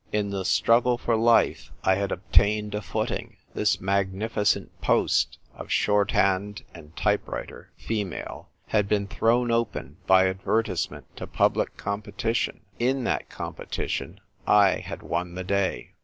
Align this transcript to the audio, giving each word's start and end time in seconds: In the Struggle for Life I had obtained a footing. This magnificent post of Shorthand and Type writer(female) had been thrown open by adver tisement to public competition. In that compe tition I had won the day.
In 0.11 0.31
the 0.31 0.45
Struggle 0.45 0.97
for 0.97 1.15
Life 1.15 1.71
I 1.83 1.93
had 1.93 2.11
obtained 2.11 2.73
a 2.73 2.81
footing. 2.81 3.37
This 3.53 3.79
magnificent 3.79 4.71
post 4.81 5.37
of 5.53 5.71
Shorthand 5.71 6.63
and 6.73 6.95
Type 6.95 7.23
writer(female) 7.27 8.47
had 8.69 8.89
been 8.89 9.05
thrown 9.05 9.51
open 9.51 9.97
by 10.07 10.25
adver 10.27 10.63
tisement 10.63 11.03
to 11.17 11.27
public 11.27 11.77
competition. 11.77 12.61
In 12.79 13.03
that 13.03 13.29
compe 13.29 13.69
tition 13.69 14.17
I 14.47 14.77
had 14.77 15.03
won 15.03 15.35
the 15.35 15.43
day. 15.43 15.91